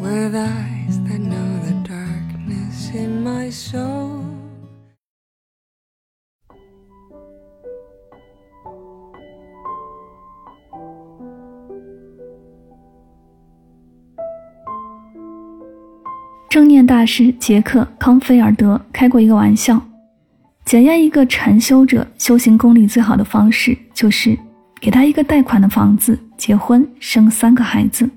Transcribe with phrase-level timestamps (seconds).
[0.00, 4.24] With eyes that know the darkness in my soul.
[16.48, 19.80] 正念大师杰克康菲尔德开过一个玩笑
[20.64, 24.36] 检验一个禅修者修行功力最好的方式就是
[24.80, 28.08] 给他一个贷款的房子结婚生三个孩子。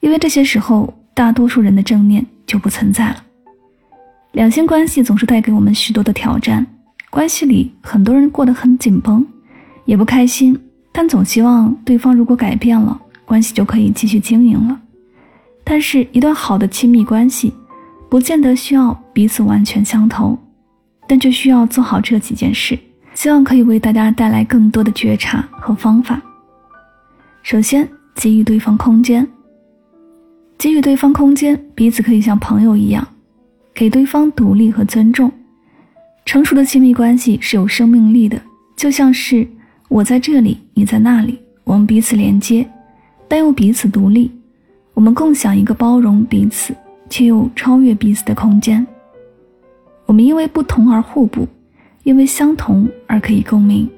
[0.00, 3.24] 因为这些时候大多数人的正念就不存在了。
[4.32, 6.66] 两性关系总是带给我们许多的挑战，
[7.10, 9.26] 关系里很多人过得很紧绷，
[9.84, 10.58] 也不开心，
[10.92, 14.80] 但总希望对方如果改变了，关系就可以继续经营了。
[15.64, 17.52] 但是，一段好的亲密关系，
[18.08, 20.38] 不见得需要彼此完全相投，
[21.06, 22.78] 但却需要做好这几件事。
[23.14, 26.20] 希望可以为大家带来更多的觉察和方法。
[27.42, 29.26] 首先，给予对方空间。
[30.60, 33.08] 给予对方空间，彼此可以像朋友一样，
[33.72, 35.32] 给对方独立和尊重。
[36.26, 38.38] 成熟的亲密关系是有生命力的，
[38.76, 39.48] 就像是
[39.88, 42.68] 我在这里，你在那里，我们彼此连接，
[43.26, 44.30] 但又彼此独立。
[44.92, 46.76] 我们共享一个包容彼此
[47.08, 48.86] 却又超越彼此的空间。
[50.04, 51.48] 我们因为不同而互补，
[52.02, 53.88] 因为相同而可以共鸣。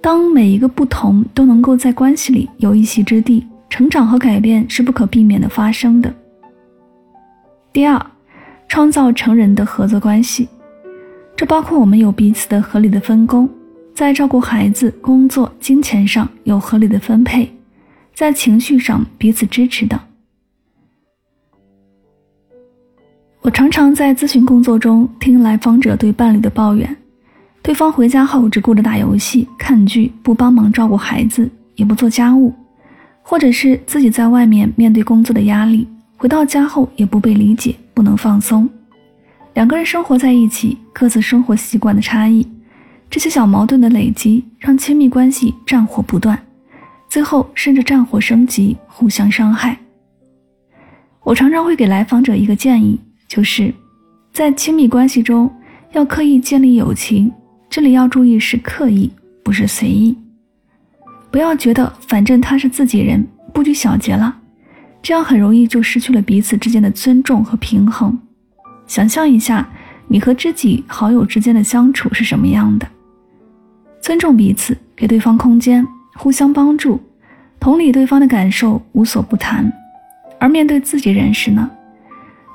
[0.00, 3.46] 当每一个不同都能够在关系里有一席之地。
[3.70, 6.12] 成长和改变是不可避免的发生的。
[7.72, 8.04] 第二，
[8.66, 10.48] 创造成人的合作关系，
[11.36, 13.48] 这包括我们有彼此的合理的分工，
[13.94, 17.48] 在照顾孩子、工作、金钱上有合理的分配，
[18.14, 19.98] 在情绪上彼此支持等。
[23.42, 26.96] 我常常在咨询工作中听来访者对伴侣的抱怨：
[27.62, 32.52] 对方回家后只顾着打游戏、看剧，不帮忙照顾孩子，也不做家务。
[33.30, 38.66] 或者是自己在外面面对工作的压力，回到家后也不被理解，不能放松。
[39.52, 42.48] 两个人生活在一起，各自生活习惯的差异，
[43.10, 46.42] 这些小矛盾的累积，让亲密关系战火不断，
[47.06, 49.78] 最后甚至战火升级，互相伤害。
[51.22, 53.74] 我常常会给来访者一个建议，就是
[54.32, 55.54] 在亲密关系中
[55.92, 57.30] 要刻意建立友情，
[57.68, 59.10] 这里要注意是刻意，
[59.44, 60.16] 不是随意。
[61.30, 64.34] 不要觉得反正他是自己人，不拘小节了，
[65.02, 68.18] 这样很容易就失去了彼此之间的尊重和平衡。
[68.86, 69.68] 想象一下，
[70.06, 72.88] 你和知己好友之间的相处是什么样的？
[74.00, 76.98] 尊重彼此，给对方空间，互相帮助，
[77.60, 79.70] 同理对方的感受，无所不谈。
[80.40, 81.68] 而面对自己人时呢？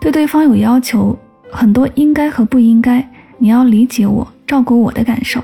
[0.00, 1.18] 对对方有要求，
[1.50, 3.06] 很多应该和不应该，
[3.38, 5.42] 你要理解我，照顾我的感受。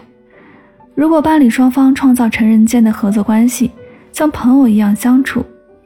[0.99, 3.71] 如果伴侣双方创造成人间的合作关系，
[4.13, 5.45] 像朋友一样相处，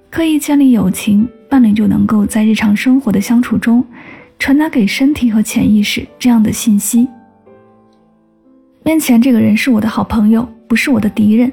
[0.09, 3.84] 刻意建立友情，伴侣就能够在日常生活的相处中，
[4.39, 7.06] 传达给身体和潜意识这样的信息：
[8.84, 11.53] 面前这个人是我的好朋友，不是我的敌人。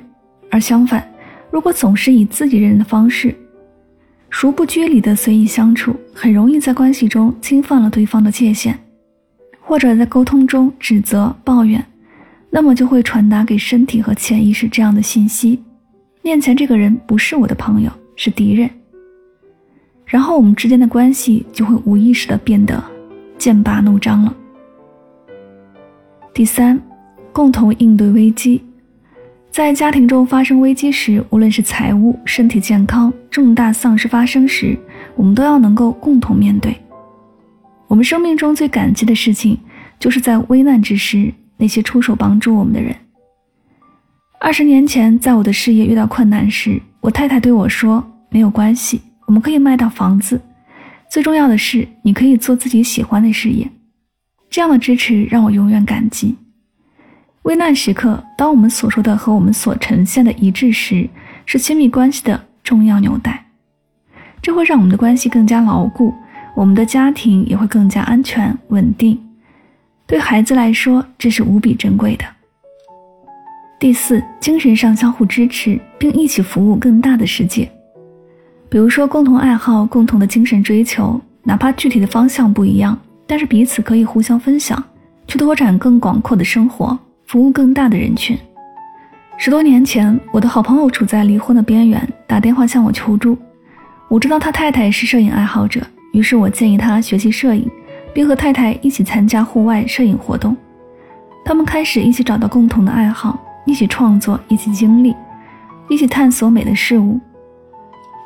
[0.50, 1.06] 而相反，
[1.52, 3.36] 如果总是以自己人的方式，
[4.30, 8.80] 熟不拘礼的随意相处，很容易在关系中侵犯了对方的界限，
[9.59, 11.86] 或者在沟通中指责、抱怨。
[12.50, 15.62] 那么就会传达给身体和潜意识这样的信息：
[16.22, 18.70] 面前这个人不是我的朋友，是敌人。
[20.06, 22.84] 然后我们之间的关系就会无意识的变得
[23.38, 24.36] 剑拔弩张了。
[26.34, 26.82] 第三，
[27.32, 28.64] 共同应对危机，
[29.52, 34.75] 在家庭中发生危机时，无论是财务、身体健康、重大丧失发生时，
[35.16, 36.75] 我们都要能够共同面对。
[37.88, 39.60] 我们生命中最感激的事情，
[40.00, 41.31] 就是在危难之时。
[41.59, 42.95] 那些出手帮助我们的人。
[44.39, 48.01] 二十年前，在我的事业遇到困难时，我太太对我说
[48.31, 50.39] ：“没有关系，我们可以卖掉房子。
[51.11, 53.69] 最重要的是，你可以做自己喜欢的事业。”
[54.50, 56.35] 这样的支持让我永远感激。
[57.44, 61.09] 危难时刻，当我们所说的和我们所呈现的一致时，
[61.45, 63.45] 是亲密关系的重要纽带。
[64.41, 66.13] 这会让我们的关系更加牢固，
[66.56, 69.29] 我们的家庭也会更加安全稳定。
[70.09, 72.25] 对孩子来说，这是无比珍贵的。
[73.79, 77.69] 第四，精神上相互支持，并一起服务更大的世界。
[78.69, 84.83] 比如说共同爱好、共同的精神追求，哪怕具体的方向不一样，但是彼此可以互相分享，
[85.27, 86.97] 去拓展更广阔的生活，
[87.27, 88.35] 服务更大的人群。
[89.38, 93.38] 十多年前，我的好朋友处在离婚的边缘，打电话向我求助。
[94.07, 97.69] 我知道他太太是摄影爱好者，于是我建议他学习摄影，
[98.19, 100.54] 并和太太一起参加户外摄影活动。
[101.45, 105.16] 他们开始一起找到共同的爱好，一起创作，一起经历，
[105.88, 107.18] 一起探索美的事物，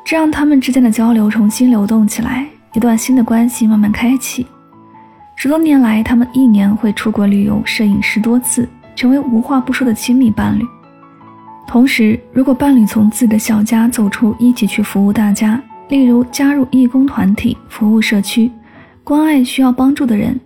[0.04, 4.44] 这让他们之间的交流重新流动起来，一段新的关系慢慢开启。
[5.36, 10.64] 十多年来，他们一年会出国旅游、摄影十多次，成为无话不说的亲密伴侣。
[11.68, 18.50] 同时，如果伴侣从自己的小家走出，一起去服务大家，例如加入义工团体，服务社区，
[19.04, 20.40] 关爱需要帮助的人，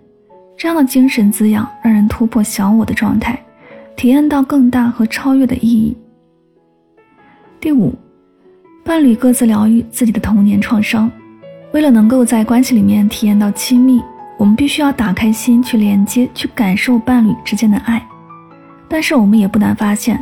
[0.57, 3.41] 这样的精神滋养让人突破小我的状态，
[3.95, 5.95] 体验到更大和超越的意义。
[7.61, 7.95] 第五，
[8.83, 11.09] 伴侣各自疗愈自己的童年创伤。
[11.71, 14.01] 为了能够在关系里面体验到亲密，
[14.37, 18.05] 我们必须要打开心去连接，去感受伴侣之间的爱。
[18.89, 20.21] 但是我们也不难发现。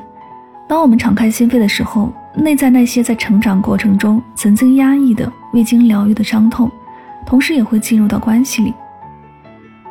[0.70, 6.70] 当我们敞开心扉的时候，内在那些在成长过程中曾经压抑的、未经疗愈的伤痛，
[7.28, 8.74] 同时也会进入到关系里。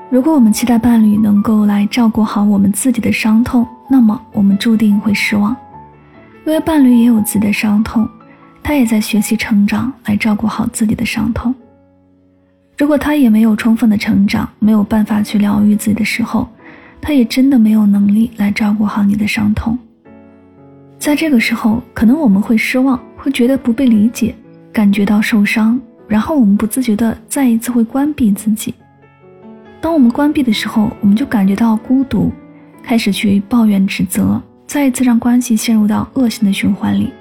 [0.08, 5.54] 如果我们期待伴侣能够来照顾好我们自己的伤痛，那么我们注定会失望，
[6.46, 8.08] 因为伴侣也有自己的伤痛，
[8.62, 11.54] 他也在学习成长来照顾好自己的伤痛。
[12.78, 16.48] 如果他也没有充分的成长，没有办法去疗愈自己的时候，
[17.00, 19.78] 他也真的没有能力来照顾好你的伤痛。
[20.98, 24.34] 在这个时候，可能我们会失望，会觉得不被理解，
[24.72, 28.74] 感觉到受伤，然后我们不自觉的再一次会关闭自己。
[29.80, 32.32] 当我们关闭的时候，我们就感觉到孤独，
[32.82, 37.12] 开始去抱怨指责，再一次让关系陷入到恶性的循环里。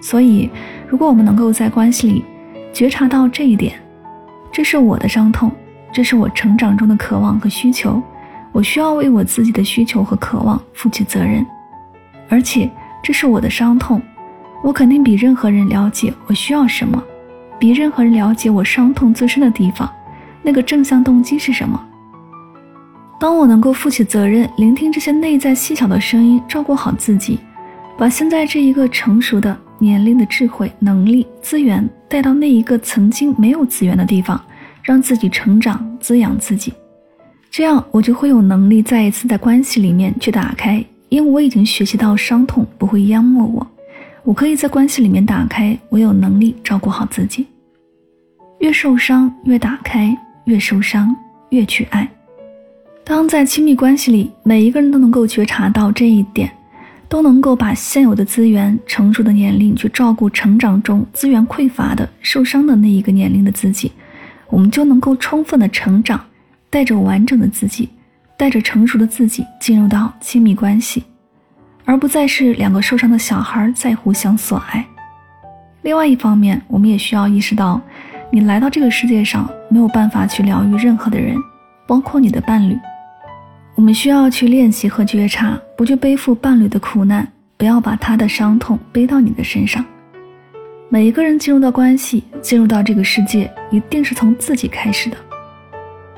[0.00, 0.50] 所以，
[0.88, 2.24] 如果我们能够在关系里
[2.72, 3.74] 觉察到这一点，
[4.52, 5.50] 这是我的伤痛，
[5.92, 8.02] 这是我成长中的渴望和需求，
[8.52, 11.44] 我需要为我自己的需求和渴望负起责任，
[12.28, 12.70] 而且。
[13.04, 14.00] 这是我的伤痛，
[14.62, 17.02] 我肯定比任何人了解我需要什么，
[17.62, 19.88] 比任何人了解我伤痛最深的地方，
[20.42, 21.80] 那个正向动机是什么。
[23.20, 27.38] 当我能够负起责任，聆听这些内在细小的声音，照顾好自己，
[27.96, 34.42] 把现在这一个成熟的年龄的智慧、能力、资源带到那一个曾经没有资源的地方，
[34.82, 36.72] 让自己成长、滋养自己，
[37.48, 40.84] 这样我就会有能力再一次在关系里面去打开。
[41.10, 43.64] 因为我已经学习到伤痛不会淹没我，
[44.24, 47.46] 我可以在关系里面打开，我有能力照顾好自己。
[48.60, 51.14] 越受伤越打开，越受伤
[51.50, 52.08] 越去爱。
[53.04, 56.50] 当在亲密关系里，每一个人都能够觉察到这一点，
[57.08, 63.90] 都能够把现有的资源、成熟的年龄去照顾成长中资源匮乏的、受伤的那一个年龄的自己，
[64.48, 66.24] 我们就能够充分的成长，
[66.70, 67.88] 带着完整的自己。
[68.34, 71.04] 带着成熟的自己进入到亲密关系，
[71.84, 74.84] 而不再是两个受伤的小孩在互相索爱。
[75.82, 77.80] 另外一方面，我们也需要意识到，
[78.30, 81.36] 你来到这个世界上没有办法去疗愈任何的人，
[81.86, 82.78] 包括你的伴侣。
[83.74, 87.26] 我们需要去练习和觉察，不去背负伴侣的苦难，
[87.56, 89.84] 不要把他的伤痛背到你的身上。
[90.88, 95.16] 每一个人进入到关系，进入到这个世界，一定是从自己开始的。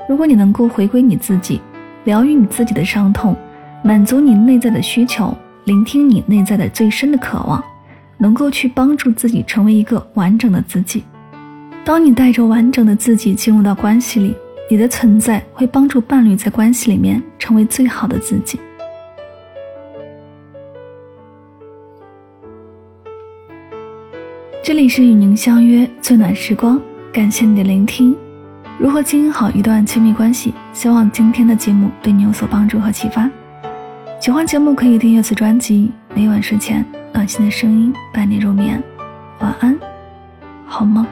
[0.07, 1.61] 如果你能够回归你自己。
[2.03, 3.35] 疗愈你自己的伤痛，
[3.83, 7.63] 满足你内在的需求，聆听你内在的最深的渴望，
[8.19, 11.03] 能够去帮助自己成为一个完整的自己。
[11.83, 14.35] 当你带着完整的自己进入到关系里，
[14.69, 18.59] 你的存在会帮助伴侣在关系里面成为最好的自己。
[24.63, 26.79] 这里是与您相约最暖时光，
[27.11, 28.15] 感谢你的聆听。
[28.77, 30.53] 如何经营好一段亲密关系？
[30.73, 33.27] 希望今天的节目对你有所帮助和启发。
[34.19, 38.81] 喜欢节目可以订阅此专辑，每晚睡前暖心的声音伴你入眠。
[39.39, 39.77] 晚安，
[40.65, 41.05] 好梦。